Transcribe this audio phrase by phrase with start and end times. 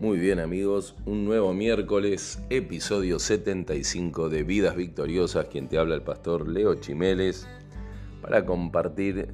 [0.00, 6.00] Muy bien amigos, un nuevo miércoles, episodio 75 de Vidas Victoriosas, quien te habla el
[6.00, 7.46] pastor Leo Chimeles,
[8.22, 9.28] para compartir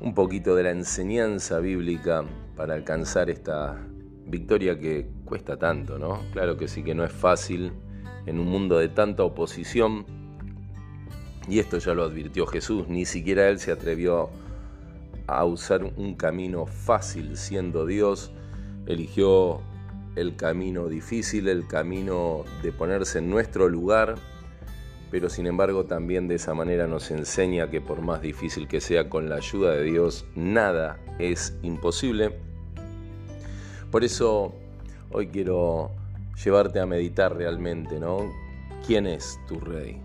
[0.00, 2.24] un poquito de la enseñanza bíblica
[2.56, 3.76] para alcanzar esta
[4.24, 6.22] victoria que cuesta tanto, ¿no?
[6.32, 7.70] Claro que sí que no es fácil
[8.24, 10.06] en un mundo de tanta oposición,
[11.50, 14.30] y esto ya lo advirtió Jesús, ni siquiera él se atrevió
[15.26, 18.32] a usar un camino fácil siendo Dios,
[18.86, 19.60] eligió
[20.16, 24.16] el camino difícil, el camino de ponerse en nuestro lugar,
[25.10, 29.08] pero sin embargo también de esa manera nos enseña que por más difícil que sea
[29.08, 32.38] con la ayuda de Dios, nada es imposible.
[33.90, 34.54] Por eso
[35.10, 35.92] hoy quiero
[36.42, 38.32] llevarte a meditar realmente, ¿no?
[38.86, 40.00] ¿Quién es tu rey?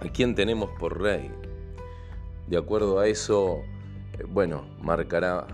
[0.00, 1.30] ¿A quién tenemos por rey?
[2.46, 3.62] De acuerdo a eso,
[4.18, 5.46] eh, bueno, marcará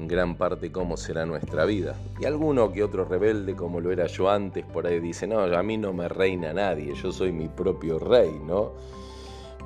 [0.00, 1.94] en gran parte cómo será nuestra vida.
[2.18, 5.62] Y alguno que otro rebelde, como lo era yo antes, por ahí dice, no, a
[5.62, 8.72] mí no me reina nadie, yo soy mi propio rey, ¿no?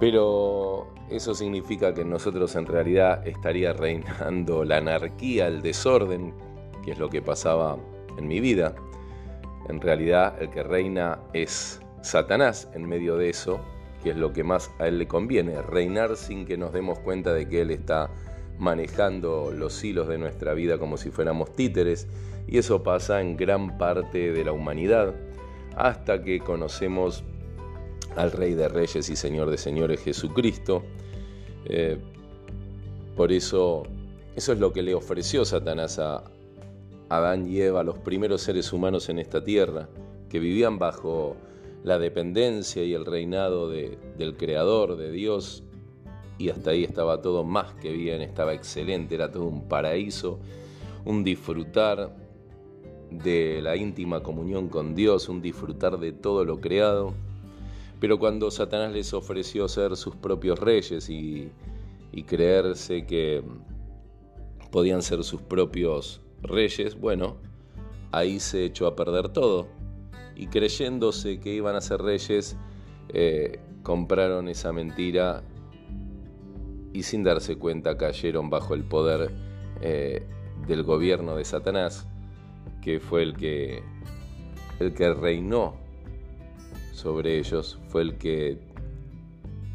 [0.00, 6.34] Pero eso significa que nosotros en realidad estaría reinando la anarquía, el desorden,
[6.84, 7.76] que es lo que pasaba
[8.18, 8.74] en mi vida.
[9.68, 13.60] En realidad el que reina es Satanás en medio de eso,
[14.02, 17.32] que es lo que más a él le conviene, reinar sin que nos demos cuenta
[17.32, 18.10] de que él está
[18.58, 22.06] manejando los hilos de nuestra vida como si fuéramos títeres,
[22.46, 25.14] y eso pasa en gran parte de la humanidad,
[25.76, 27.24] hasta que conocemos
[28.16, 30.84] al Rey de Reyes y Señor de Señores Jesucristo.
[31.64, 31.98] Eh,
[33.16, 33.84] por eso,
[34.36, 36.24] eso es lo que le ofreció Satanás a
[37.08, 39.88] Adán y Eva, los primeros seres humanos en esta tierra,
[40.28, 41.36] que vivían bajo
[41.82, 45.63] la dependencia y el reinado del Creador, de Dios,
[46.44, 50.38] y hasta ahí estaba todo más que bien, estaba excelente, era todo un paraíso,
[51.06, 52.14] un disfrutar
[53.10, 57.14] de la íntima comunión con Dios, un disfrutar de todo lo creado.
[57.98, 61.50] Pero cuando Satanás les ofreció ser sus propios reyes y,
[62.26, 63.42] creerse que
[64.70, 67.38] podían ser sus propios reyes, bueno,
[68.12, 69.66] ahí se echó a perder todo.
[70.36, 72.56] Y creyéndose que iban a ser reyes,
[73.08, 75.42] eh, compraron esa mentira
[76.94, 79.30] y sin darse cuenta cayeron bajo el poder
[79.82, 80.22] eh,
[80.66, 82.06] del gobierno de Satanás,
[82.80, 83.82] que fue el que,
[84.78, 85.74] el que reinó
[86.92, 88.58] sobre ellos, fue el que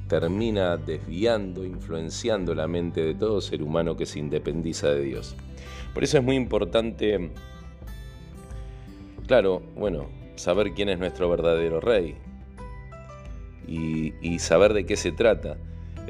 [0.07, 5.36] termina desviando, influenciando la mente de todo ser humano que se independiza de Dios.
[5.94, 7.31] Por eso es muy importante,
[9.28, 12.16] claro, bueno, saber quién es nuestro verdadero rey
[13.68, 15.57] y, y saber de qué se trata.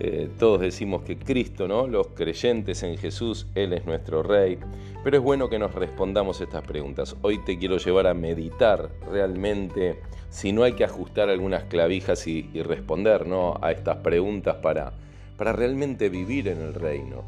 [0.02, 1.86] Eh, todos decimos que Cristo, ¿no?
[1.86, 4.58] Los creyentes en Jesús, Él es nuestro Rey.
[5.04, 7.18] Pero es bueno que nos respondamos estas preguntas.
[7.22, 10.00] Hoy te quiero llevar a meditar realmente
[10.30, 13.60] si no hay que ajustar algunas clavijas y, responder ¿no?
[13.62, 14.94] a estas preguntas para,
[15.36, 17.26] para realmente vivir en el reino.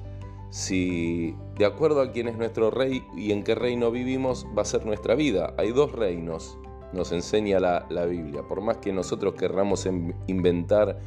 [0.49, 4.65] Si de acuerdo a quién es nuestro rey y en qué reino vivimos va a
[4.65, 5.53] ser nuestra vida.
[5.57, 6.57] Hay dos reinos,
[6.93, 8.43] nos enseña la, la Biblia.
[8.43, 9.85] Por más que nosotros querramos
[10.27, 10.99] inventar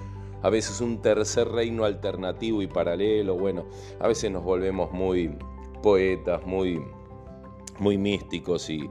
[0.44, 3.65] a veces un tercer reino alternativo y paralelo, bueno,
[3.99, 5.34] a veces nos volvemos muy
[5.82, 6.82] poetas, muy,
[7.78, 8.91] muy místicos y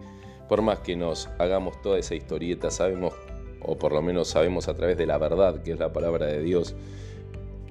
[0.50, 3.14] por más que nos hagamos toda esa historieta, sabemos,
[3.62, 6.42] o por lo menos sabemos a través de la verdad, que es la palabra de
[6.42, 6.76] Dios,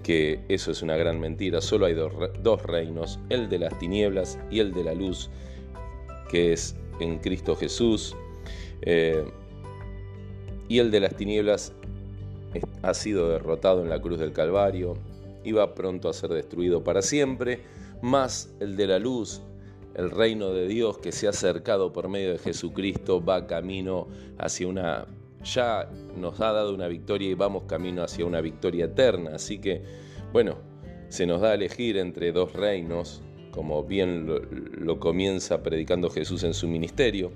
[0.05, 1.61] que eso es una gran mentira.
[1.61, 5.29] Solo hay dos, reinos, el de las tinieblas y el de la luz,
[6.31, 8.15] que es en Cristo Jesús.
[8.83, 9.25] Eh,
[10.69, 11.75] y el de las tinieblas
[12.83, 14.97] ha sido derrotado en la cruz del Calvario,
[15.45, 17.61] iba pronto a ser destruido para siempre,
[18.01, 19.43] más el de la luz,
[19.95, 24.09] el reino de Dios que se ha acercado por medio de Jesucristo, va camino
[24.39, 25.07] hacia una,
[25.45, 29.33] ya nos ha dado una victoria y vamos camino hacia una victoria eterna.
[29.35, 29.83] Así que,
[30.33, 30.57] bueno,
[31.09, 36.55] se nos da a elegir entre dos reinos, como bien lo comienza predicando Jesús en
[36.55, 37.33] su ministerio.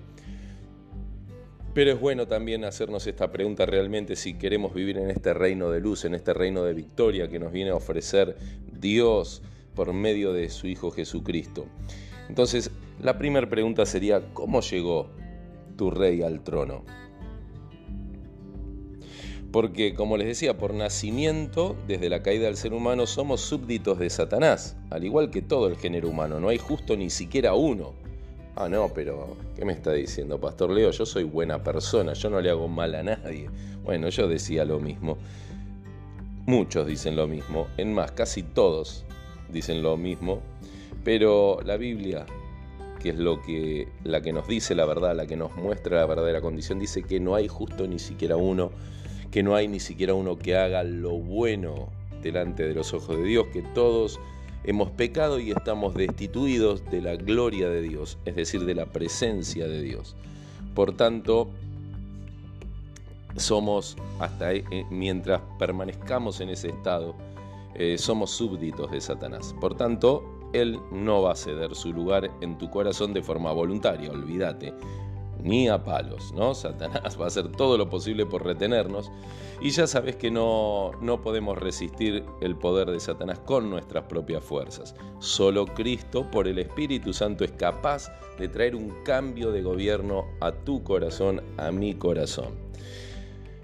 [1.76, 5.78] Pero es bueno también hacernos esta pregunta realmente si queremos vivir en este reino de
[5.78, 8.34] luz, en este reino de victoria que nos viene a ofrecer
[8.80, 9.42] Dios
[9.74, 11.66] por medio de su Hijo Jesucristo.
[12.30, 15.10] Entonces, la primera pregunta sería, ¿cómo llegó
[15.76, 16.82] tu rey al trono?
[19.52, 24.08] Porque, como les decía, por nacimiento, desde la caída del ser humano, somos súbditos de
[24.08, 28.05] Satanás, al igual que todo el género humano, no hay justo ni siquiera uno.
[28.58, 30.90] Ah, no, pero ¿qué me está diciendo, Pastor Leo?
[30.90, 33.50] Yo soy buena persona, yo no le hago mal a nadie.
[33.84, 35.18] Bueno, yo decía lo mismo.
[36.46, 39.04] Muchos dicen lo mismo, en más, casi todos
[39.50, 40.40] dicen lo mismo,
[41.04, 42.24] pero la Biblia
[43.00, 46.06] que es lo que la que nos dice la verdad, la que nos muestra la
[46.06, 48.70] verdadera condición, dice que no hay justo ni siquiera uno,
[49.30, 51.88] que no hay ni siquiera uno que haga lo bueno
[52.22, 54.18] delante de los ojos de Dios, que todos
[54.66, 59.66] hemos pecado y estamos destituidos de la gloria de Dios, es decir, de la presencia
[59.66, 60.16] de Dios.
[60.74, 61.48] Por tanto,
[63.36, 67.14] somos, hasta eh, mientras permanezcamos en ese estado,
[67.74, 69.54] eh, somos súbditos de Satanás.
[69.60, 74.10] Por tanto, Él no va a ceder su lugar en tu corazón de forma voluntaria,
[74.10, 74.74] olvídate
[75.46, 76.54] ni a palos, ¿no?
[76.66, 79.10] Satanás va a hacer todo lo posible por retenernos
[79.60, 84.44] y ya sabes que no, no podemos resistir el poder de Satanás con nuestras propias
[84.44, 84.94] fuerzas.
[85.18, 88.08] Solo Cristo, por el Espíritu Santo, es capaz
[88.38, 92.66] de traer un cambio de gobierno a tu corazón, a mi corazón.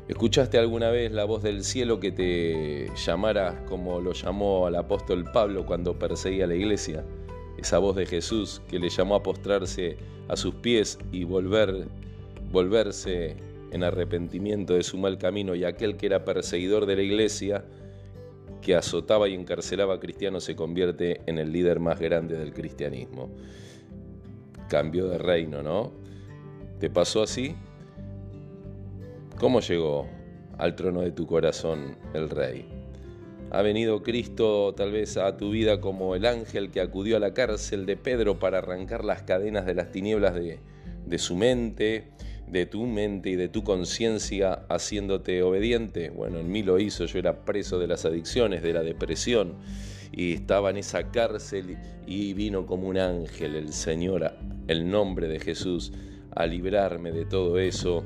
[0.08, 5.25] ¿Escuchaste alguna vez la voz del cielo que te llamara como lo llamó al apóstol
[5.32, 7.05] Pablo cuando perseguía la iglesia?
[7.59, 9.97] Esa voz de Jesús que le llamó a postrarse
[10.29, 11.87] a sus pies y volver,
[12.51, 13.37] volverse
[13.71, 17.65] en arrepentimiento de su mal camino y aquel que era perseguidor de la iglesia,
[18.61, 23.31] que azotaba y encarcelaba a cristianos, se convierte en el líder más grande del cristianismo.
[24.69, 25.93] Cambio de reino, ¿no?
[26.79, 27.55] ¿Te pasó así?
[29.39, 30.09] ¿Cómo llegó
[30.59, 32.72] al trono de tu corazón el rey?
[33.55, 37.35] Ha venido Cristo tal vez a tu vida como el ángel que acudió a la
[37.35, 42.13] cárcel de Pedro para arrancar las cadenas de las tinieblas de, su mente,
[42.47, 46.09] de tu mente y de tu conciencia haciéndote obediente.
[46.09, 49.57] Bueno, en mí lo hizo, yo era preso de las adicciones, de la depresión
[50.13, 51.77] y estaba en esa cárcel
[52.07, 54.33] y vino como un ángel el Señor,
[54.67, 55.93] el nombre de Jesús,
[56.35, 58.03] a librarme de todo eso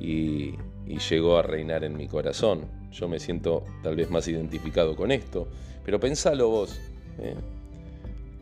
[0.00, 0.54] y,
[0.86, 2.66] y llegó a reinar en mi corazón.
[2.92, 5.48] Yo me siento tal vez más identificado con esto,
[5.84, 6.78] pero pensalo vos.
[7.18, 7.34] ¿eh?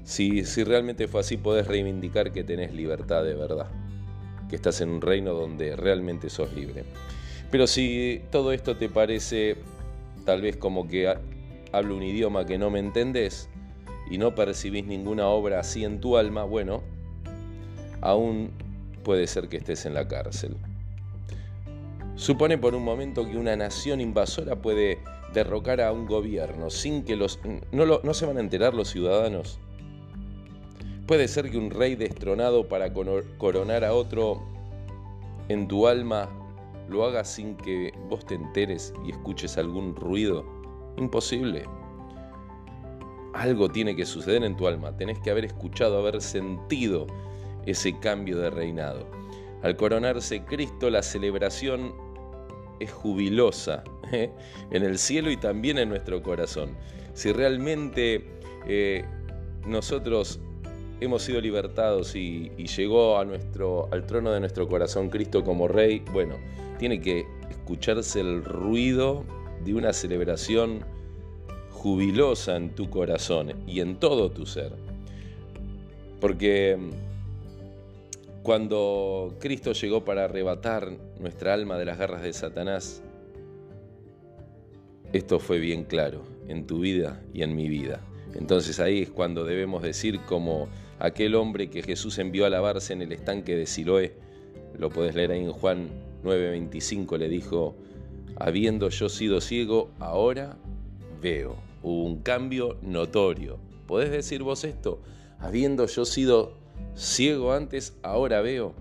[0.05, 3.69] Si, si realmente fue así, podés reivindicar que tenés libertad de verdad,
[4.49, 6.85] que estás en un reino donde realmente sos libre.
[7.50, 9.56] Pero si todo esto te parece
[10.25, 11.14] tal vez como que
[11.73, 13.49] hablo un idioma que no me entendés
[14.11, 16.82] y no percibís ninguna obra así en tu alma, bueno,
[18.00, 18.50] aún
[19.02, 20.56] puede ser que estés en la cárcel.
[22.16, 25.00] Supone por un momento que una nación invasora puede
[25.32, 27.40] derrocar a un gobierno sin que los...
[27.72, 29.58] No, no se van a enterar los ciudadanos.
[31.06, 34.43] Puede ser que un rey destronado para coronar a otro
[35.49, 36.31] en tu alma
[36.88, 40.44] lo haga sin que vos te enteres y escuches algún ruido.
[40.96, 41.64] Imposible.
[43.34, 44.96] Algo tiene que suceder en tu alma.
[44.96, 47.08] Tenés que haber escuchado, haber sentido
[47.67, 49.06] ese cambio de reinado.
[49.62, 52.04] Al coronarse Cristo, la celebración
[52.86, 54.31] jubilosa ¿eh?
[54.70, 56.76] en el cielo y también en nuestro corazón.
[57.14, 58.25] Si realmente
[58.66, 59.04] eh,
[59.66, 60.40] nosotros
[61.00, 66.02] hemos sido libertados y, llegó a nuestro, al trono de nuestro corazón Cristo como Rey,
[66.12, 66.36] bueno,
[66.78, 69.25] tiene que escucharse el ruido
[69.64, 70.84] de una celebración
[71.70, 74.72] jubilosa en tu corazón y en todo tu ser.
[76.20, 76.78] Porque
[78.44, 83.02] cuando Cristo llegó para arrebatar nuestra alma de las garras de Satanás,
[85.14, 88.02] esto fue bien claro en tu vida y en mi vida.
[88.35, 93.01] Entonces ahí es cuando debemos decir como aquel hombre que Jesús envió a lavarse en
[93.01, 94.13] el estanque de Siloé,
[94.79, 95.89] lo puedes leer ahí en Juan
[96.22, 97.74] 9:25, le dijo,
[98.36, 100.58] habiendo yo sido ciego, ahora
[101.22, 101.56] veo.
[101.82, 103.58] Hubo un cambio notorio.
[103.86, 105.01] ¿Podés decir vos esto?
[105.39, 106.64] Habiendo yo sido
[106.94, 108.74] ciego antes, ahora veo.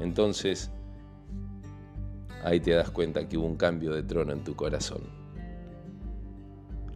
[0.00, 0.70] Entonces,
[2.44, 5.00] ahí te das cuenta que hubo un cambio de trono en tu corazón.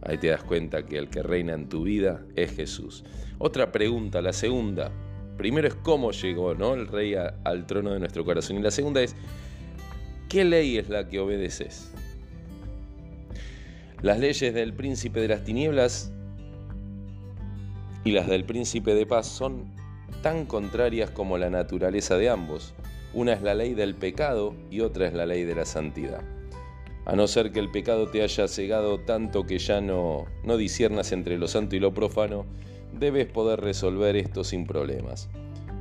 [0.01, 3.03] Ahí te das cuenta que el que reina en tu vida es Jesús.
[3.39, 4.91] Otra pregunta, la segunda.
[5.37, 6.75] Primero es cómo llegó ¿no?
[6.75, 8.57] el rey al trono de nuestro corazón.
[8.57, 9.15] Y la segunda es,
[10.29, 11.91] ¿qué ley es la que obedeces?
[14.01, 16.11] Las leyes del príncipe de las tinieblas
[18.03, 19.65] y las del príncipe de paz son
[20.21, 22.73] tan contrarias como la naturaleza de ambos.
[23.13, 26.21] Una es la ley del pecado y otra es la ley de la santidad.
[27.05, 31.11] A no ser que el pecado te haya cegado tanto que ya no, no disiernas
[31.11, 32.45] entre lo santo y lo profano,
[32.99, 35.29] debes poder resolver esto sin problemas.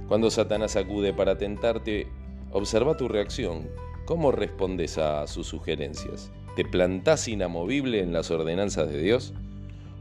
[0.09, 2.07] Cuando Satanás acude para tentarte,
[2.53, 3.69] observa tu reacción.
[4.05, 6.31] ¿Cómo respondes a sus sugerencias?
[6.57, 9.33] ¿Te plantás inamovible en las ordenanzas de Dios?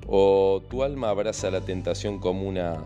[0.07, 2.83] ¿O tu alma abraza la tentación como una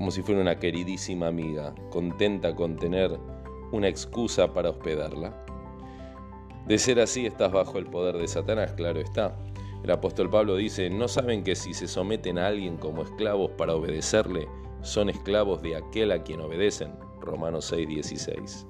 [0.00, 3.20] como si fuera una queridísima amiga, contenta con tener
[3.70, 5.44] una excusa para hospedarla.
[6.66, 9.36] De ser así estás bajo el poder de Satanás, claro está.
[9.84, 13.74] El apóstol Pablo dice, ¿no saben que si se someten a alguien como esclavos para
[13.74, 14.48] obedecerle,
[14.80, 16.92] son esclavos de aquel a quien obedecen.
[17.20, 18.66] Romanos 6:16.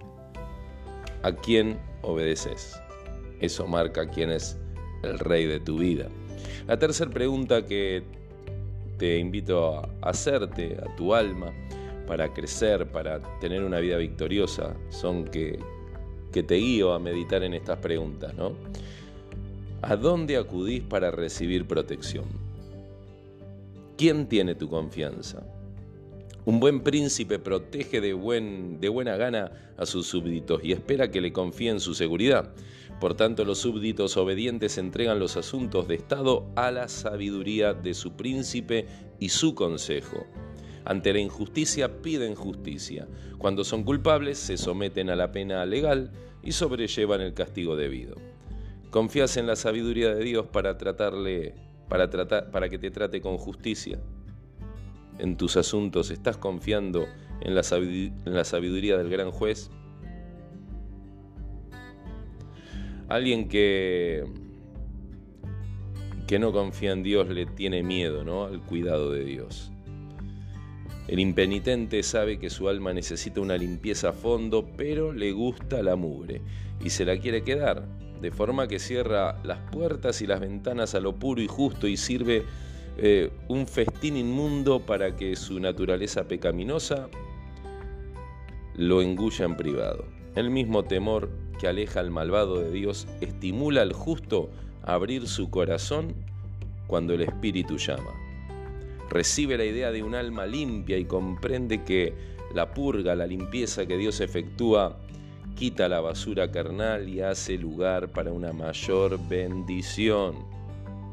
[1.22, 2.76] ¿A quién obedeces?
[3.38, 4.58] Eso marca quién es
[5.04, 6.08] el rey de tu vida.
[6.66, 8.02] La tercera pregunta que
[9.00, 11.50] te invito a hacerte a tu alma
[12.06, 15.58] para crecer, para tener una vida victoriosa, son que,
[16.30, 18.52] que te guío a meditar en estas preguntas, ¿no?
[19.80, 22.26] ¿A dónde acudís para recibir protección?
[23.96, 25.42] ¿Quién tiene tu confianza?
[26.44, 31.22] Un buen príncipe protege de, buen, de, buena gana a sus súbditos y espera que
[31.22, 32.50] le confíen su seguridad.
[33.00, 38.12] Por tanto, los súbditos obedientes entregan los asuntos de Estado a la sabiduría de su
[38.12, 38.86] príncipe
[39.18, 40.26] y su consejo.
[40.84, 43.08] Ante la injusticia piden justicia.
[43.38, 48.16] Cuando son culpables se someten a la pena legal y sobrellevan el castigo debido.
[48.90, 51.54] Confías en la sabiduría de Dios para tratarle
[51.90, 53.98] para, que te trate con justicia
[55.18, 56.10] en tus asuntos?
[56.10, 57.06] ¿Estás confiando
[57.40, 59.70] en la, sabiduría del gran juez?
[63.10, 64.22] Alguien que,
[66.28, 68.44] que no confía en Dios le tiene miedo ¿no?
[68.44, 69.72] al cuidado de Dios.
[71.08, 75.96] El impenitente sabe que su alma necesita una limpieza a fondo, pero le gusta la
[75.96, 76.40] mugre
[76.84, 77.84] y se la quiere quedar,
[78.20, 81.96] de forma que cierra las puertas y las ventanas a lo puro y justo y
[81.96, 82.44] sirve
[82.96, 87.08] eh, un festín inmundo para que su naturaleza pecaminosa
[88.76, 90.19] lo engulla en privado.
[90.34, 94.50] El mismo temor que aleja al malvado de Dios estimula al justo
[94.82, 96.14] a abrir su corazón
[96.86, 98.14] cuando el Espíritu llama.
[99.10, 102.14] Recibe la idea de un alma limpia y comprende que
[102.54, 104.96] la purga, la limpieza que Dios efectúa,
[105.56, 110.36] quita la basura carnal y hace lugar para una mayor bendición.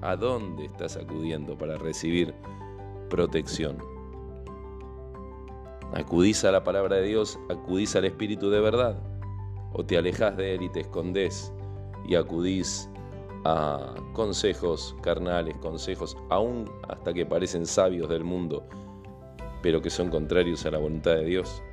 [0.01, 2.33] ¿A dónde estás acudiendo para recibir
[3.09, 3.96] protección?
[5.97, 7.39] ¿Acudís a la palabra de Dios?
[7.49, 9.01] ¿Acudís al Espíritu de verdad?
[9.73, 11.51] ¿O te alejas de Él y te escondés
[12.07, 12.87] y acudís
[13.45, 18.63] a consejos carnales, consejos aún hasta que parecen sabios del mundo,
[19.63, 21.63] pero que son contrarios a la voluntad de Dios?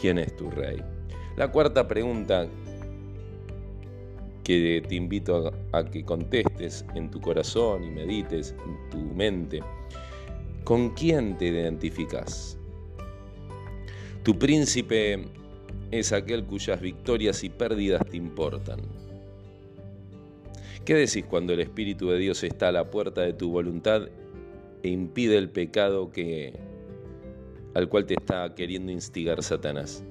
[0.00, 0.82] ¿Quién es tu rey?
[1.36, 2.48] La cuarta pregunta
[4.42, 9.60] que te invito a, que contestes en tu corazón y medites en tu mente.
[10.64, 12.59] ¿Con quién te identificas?
[14.22, 15.24] Tu príncipe
[15.90, 18.80] es aquel cuyas victorias y pérdidas te importan.
[20.84, 24.08] ¿Qué decís cuando el Espíritu de Dios está a la puerta de tu voluntad
[24.82, 26.52] e impide el pecado que,
[27.74, 30.04] al cual te está queriendo instigar Satanás?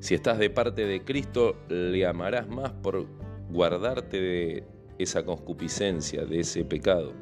[0.00, 3.06] Si estás de parte de Cristo, le amarás más por
[3.50, 4.64] guardarte de
[4.98, 7.12] esa concupiscencia, de ese pecado.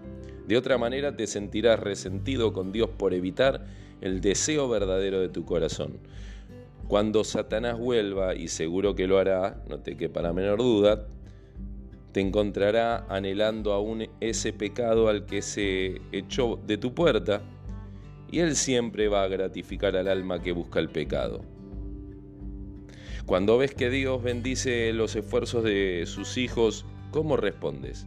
[0.47, 3.67] De otra manera te sentirás resentido con Dios por evitar
[4.01, 5.99] el deseo verdadero de tu corazón.
[6.89, 11.09] Cuando Satanás vuelva, y seguro que lo hará, no te quepa la menor duda,
[12.13, 17.43] te encontrará anhelando aún ese pecado al que se echó de tu puerta,
[18.31, 21.43] y él siempre va a gratificar al alma que busca el pecado.
[23.27, 28.07] Cuando ves que Dios bendice los esfuerzos de sus hijos, ¿cómo respondes?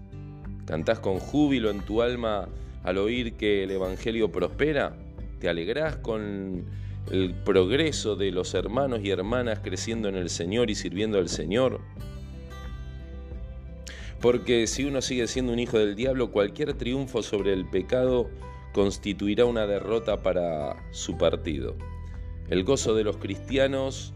[0.70, 2.48] ¿Cantás con júbilo en tu alma
[2.84, 4.96] al oír que el Evangelio prospera?
[5.40, 6.64] ¿Te alegrás con
[7.12, 11.82] el progreso de los hermanos y hermanas creciendo en el Señor y sirviendo al Señor?
[14.22, 18.30] Porque si uno sigue siendo un hijo del diablo, cualquier triunfo sobre el pecado
[18.72, 21.76] constituirá una derrota para su partido.
[22.48, 24.14] El gozo de los cristianos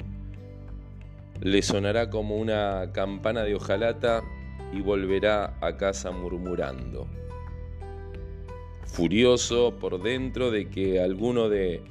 [1.41, 4.23] le sonará como una campana de hojalata
[4.73, 7.07] y volverá a casa murmurando.
[8.85, 11.81] Furioso por dentro de que alguno de,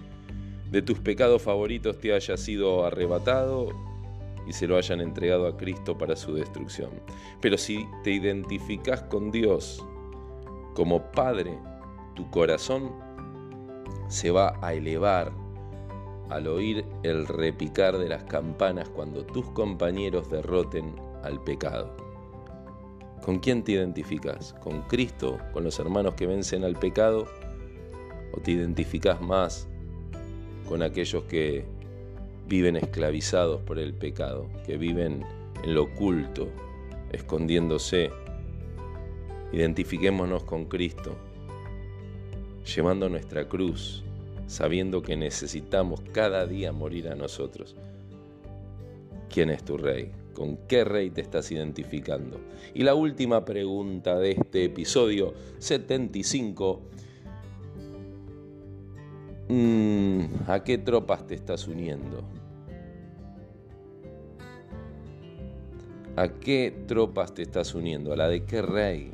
[0.70, 3.68] de tus pecados favoritos te haya sido arrebatado
[4.46, 6.90] y se lo hayan entregado a Cristo para su destrucción.
[7.40, 9.84] Pero si te identificas con Dios
[10.74, 11.58] como Padre,
[12.14, 12.92] tu corazón
[14.08, 15.32] se va a elevar
[16.28, 22.01] al oír el repicar de las campanas cuando tus compañeros derroten al pecado.
[23.22, 24.52] ¿Con quién te identificas?
[24.54, 25.38] ¿Con Cristo?
[25.52, 27.28] ¿Con los hermanos que vencen al pecado?
[28.32, 29.68] ¿O te identificas más
[30.68, 31.64] con aquellos que
[32.48, 35.24] viven esclavizados por el pecado, que viven
[35.62, 36.48] en lo oculto,
[37.12, 38.10] escondiéndose?
[39.52, 41.16] Identifiquémonos con Cristo,
[42.64, 44.02] llevando nuestra cruz
[44.48, 47.74] sabiendo que necesitamos cada día morir a nosotros.
[49.30, 50.12] ¿Quién es tu rey?
[50.34, 52.40] ¿Con qué rey te estás identificando?
[52.74, 56.80] Y la última pregunta de este episodio 75
[59.48, 62.24] mm, ¿a qué tropas te estás uniendo?
[66.16, 68.12] ¿A qué tropas te estás uniendo?
[68.12, 69.12] ¿A la de qué rey?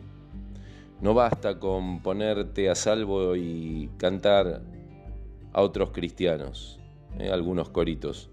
[1.01, 4.63] No basta con ponerte a salvo y cantar
[5.53, 6.81] a otros cristianos,
[7.19, 7.31] ¿eh?
[7.31, 8.31] algunos coritos.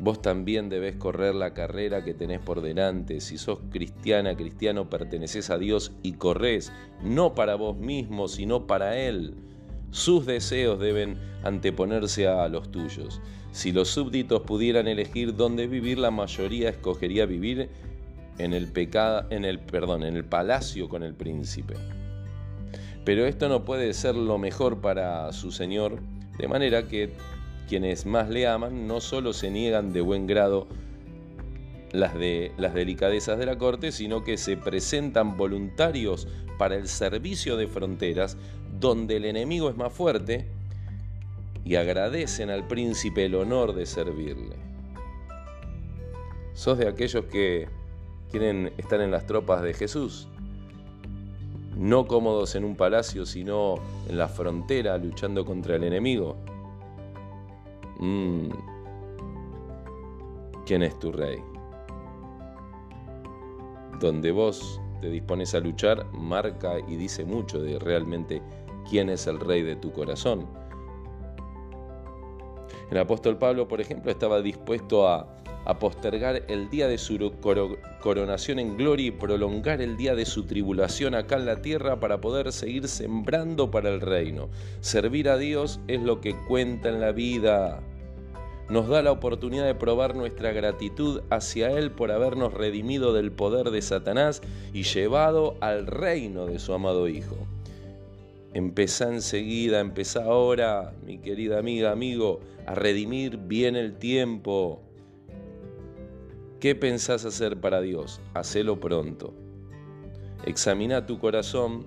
[0.00, 3.20] Vos también debés correr la carrera que tenés por delante.
[3.20, 8.96] Si sos cristiana, cristiano, perteneces a Dios y corres, no para vos mismo, sino para
[8.96, 9.34] Él.
[9.90, 13.20] Sus deseos deben anteponerse a los tuyos.
[13.52, 17.68] Si los súbditos pudieran elegir dónde vivir, la mayoría escogería vivir
[18.38, 21.74] en el pecado, en el perdón, en el palacio con el príncipe.
[23.04, 26.00] Pero esto no puede ser lo mejor para su señor,
[26.38, 27.12] de manera que
[27.70, 30.66] quienes más le aman no solo se niegan de buen grado
[31.92, 32.14] las,
[32.58, 36.26] las delicadezas de la corte, sino que se presentan voluntarios
[36.58, 38.36] para el servicio de fronteras,
[38.80, 40.48] donde el enemigo es más fuerte,
[41.64, 44.56] y agradecen al príncipe el honor de servirle.
[46.54, 47.68] ¿Sos de aquellos que
[48.32, 50.26] quieren estar en las tropas de Jesús?
[51.76, 53.76] No cómodos en un palacio, sino
[54.08, 56.36] en la frontera luchando contra el enemigo.
[58.00, 58.48] Mm.
[60.66, 61.42] ¿Quién es tu rey?
[64.00, 68.42] Donde vos te dispones a luchar, marca y dice mucho de realmente
[68.88, 70.46] quién es el rey de tu corazón.
[72.90, 77.32] El apóstol Pablo, por ejemplo, estaba dispuesto a, a postergar el día de su
[78.00, 82.20] coronación en gloria y prolongar el día de su tribulación acá en la tierra para
[82.20, 84.48] poder seguir sembrando para el reino.
[84.80, 87.82] Servir a Dios es lo que cuenta en la vida
[88.70, 93.70] nos da la oportunidad de probar nuestra gratitud hacia Él por habernos redimido del poder
[93.70, 97.36] de Satanás y llevado al reino de su amado Hijo.
[98.54, 104.80] Empezá enseguida, empezá ahora, mi querida amiga, amigo, a redimir bien el tiempo.
[106.60, 108.20] ¿Qué pensás hacer para Dios?
[108.34, 109.34] Hacelo pronto.
[110.44, 111.86] Examina tu corazón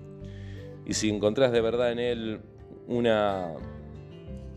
[0.84, 2.40] y si encontrás de verdad en Él
[2.86, 3.54] una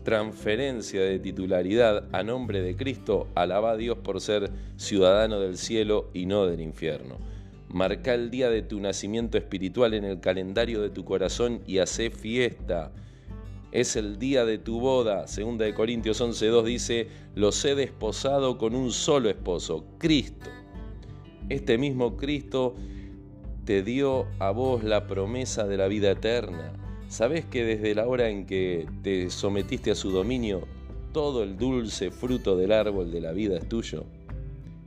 [0.08, 6.08] transferencia de titularidad a nombre de Cristo, alaba a Dios por ser ciudadano del cielo
[6.14, 7.18] y no del infierno.
[7.68, 12.08] Marca el día de tu nacimiento espiritual en el calendario de tu corazón y hace
[12.08, 12.90] fiesta.
[13.70, 15.28] Es el día de tu boda.
[15.28, 20.48] Segunda de Corintios 11.2 dice, los he desposado con un solo esposo, Cristo.
[21.50, 22.76] Este mismo Cristo
[23.66, 26.87] te dio a vos la promesa de la vida eterna.
[27.08, 30.68] ¿Sabés que desde la hora en que te sometiste a su dominio,
[31.12, 34.04] todo el dulce fruto del árbol de la vida es tuyo?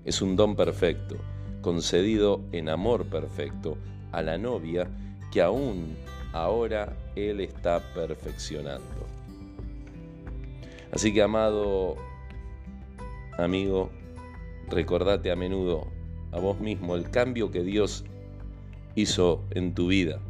[0.05, 1.15] Es un don perfecto,
[1.61, 3.75] concedido en amor perfecto
[4.11, 4.87] a la novia
[5.31, 5.95] que aún
[6.31, 8.85] ahora Él está perfeccionando.
[10.91, 11.95] Así que, amado
[13.39, 13.89] amigo,
[14.69, 15.87] recordate a menudo
[16.31, 18.05] a vos mismo el cambio que Dios
[18.93, 20.21] hizo en tu vida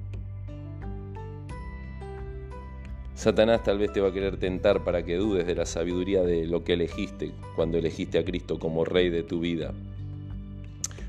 [3.21, 6.47] Satanás tal vez te va a querer tentar para que dudes de la sabiduría de
[6.47, 9.75] lo que elegiste cuando elegiste a Cristo como Rey de tu vida.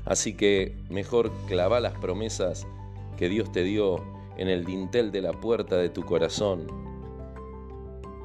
[0.05, 2.67] Así que mejor clava las promesas
[3.17, 4.03] que Dios te dio
[4.37, 6.67] en el dintel de la puerta de tu corazón.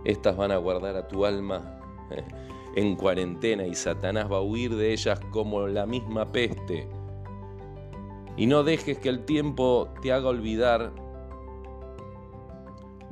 [0.04, 1.80] Estas van a guardar a tu alma
[2.76, 6.86] en cuarentena y Satanás va a huir de ellas como la misma peste.
[8.36, 10.92] Y no dejes que el tiempo te haga olvidar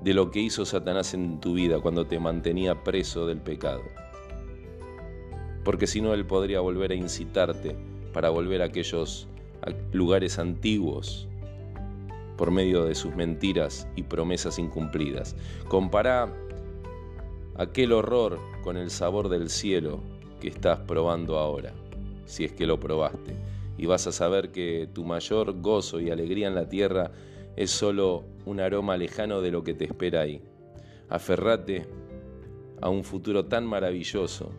[0.06, 3.82] de lo que hizo Satanás en tu vida cuando te mantenía preso del pecado.
[5.64, 7.76] Porque si no, Él podría volver a incitarte
[8.12, 9.26] para volver a aquellos
[9.90, 11.26] lugares antiguos
[12.36, 15.34] por medio de sus mentiras y promesas incumplidas.
[15.66, 16.32] Compara
[17.56, 19.98] aquel horror con el sabor del cielo
[20.40, 21.72] que estás probando ahora,
[22.26, 23.34] si es que lo probaste,
[23.76, 27.10] y vas a saber que tu mayor gozo y alegría en la tierra
[27.56, 30.42] es solo un aroma lejano de lo que te espera ahí.
[31.08, 31.86] Aferrate
[32.80, 34.50] a un futuro tan maravilloso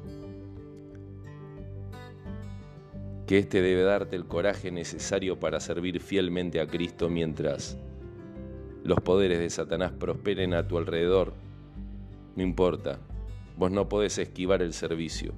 [3.27, 7.77] que éste debe darte el coraje necesario para servir fielmente a Cristo mientras
[8.83, 11.33] los poderes de Satanás prosperen a tu alrededor.
[12.35, 12.99] No importa,
[13.57, 15.33] vos no podés esquivar el servicio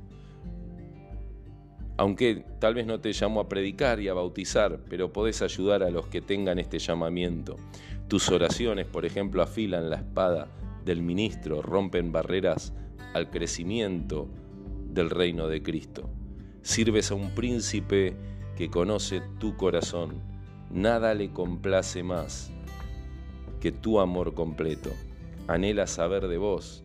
[1.99, 5.89] aunque tal vez no te llamo a predicar y a bautizar, pero podés ayudar a
[5.89, 7.57] los que tengan este llamamiento.
[8.07, 10.47] Tus oraciones, por ejemplo, afilan la espada
[10.85, 12.71] del ministro, rompen barreras
[13.13, 14.29] al crecimiento
[14.87, 16.09] del reino de Cristo.
[16.61, 18.15] Sirves a un príncipe
[18.55, 20.21] que conoce tu corazón.
[20.71, 22.49] Nada le complace más
[23.59, 24.91] que tu amor completo.
[25.49, 26.81] anhela saber de vos,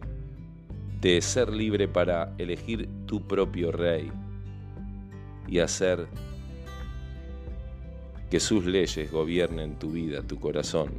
[1.01, 4.11] de ser libre para elegir tu propio rey
[5.47, 6.07] y hacer
[8.31, 10.91] que sus leyes gobiernen tu vida, tu corazón.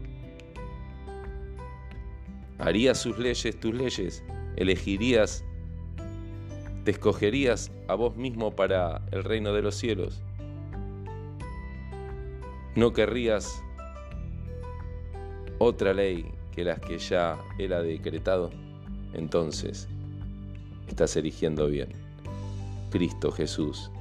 [2.58, 4.24] ¿Harías sus leyes tus leyes?
[4.56, 5.44] ¿Elegirías,
[6.86, 10.22] te escogerías a vos mismo para el reino de los cielos?
[12.76, 13.62] ¿No querrías
[15.58, 18.52] otra ley que las que ya Él ha decretado?
[19.14, 19.90] Entonces,
[20.88, 21.90] estás eligiendo bien.
[22.92, 23.92] Cristo Jesús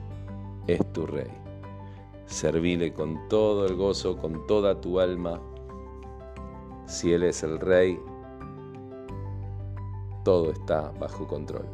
[0.66, 1.30] es tu Rey.
[2.26, 5.40] Servile con todo el gozo, con toda tu alma.
[6.86, 8.00] Si Él es el Rey,
[10.24, 11.66] todo está bajo control.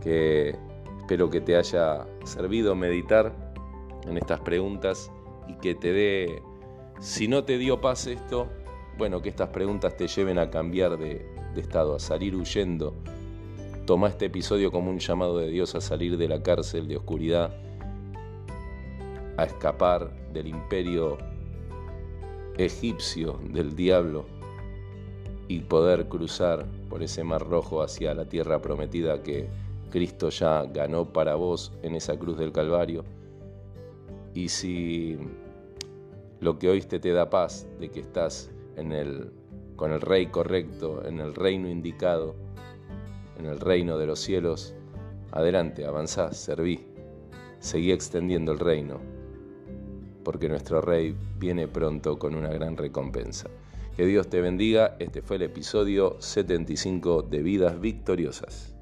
[0.00, 0.56] Que
[0.98, 3.32] espero que te haya servido meditar
[4.06, 5.10] en estas preguntas
[5.48, 6.42] y que te dé,
[7.00, 8.48] si no te dio paz esto,
[8.98, 12.94] bueno, que estas preguntas te lleven a cambiar de, de estado, a salir huyendo.
[13.86, 17.63] Toma este episodio como un llamado de Dios a salir de la cárcel de oscuridad
[19.36, 21.18] a escapar del imperio
[22.56, 24.26] egipcio del diablo
[25.48, 29.48] y poder cruzar por ese mar rojo hacia la tierra prometida que
[29.90, 33.04] Cristo ya ganó para vos en esa cruz del Calvario.
[34.32, 35.18] Y si
[36.40, 39.32] lo que oíste te da paz de que estás en el,
[39.76, 42.34] con el rey correcto, en el reino indicado,
[43.38, 44.74] en el reino de los cielos,
[45.30, 46.86] adelante, avanzá, serví,
[47.58, 49.13] seguí extendiendo el reino
[50.24, 53.48] porque nuestro Rey viene pronto con una gran recompensa.
[53.96, 58.73] Que Dios te bendiga, este fue el episodio 75 de Vidas Victoriosas.